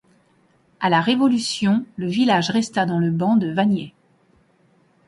[0.79, 3.93] À la Révolution, le village resta dans le ban de Vagney.